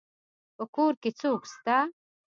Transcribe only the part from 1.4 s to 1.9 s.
سته.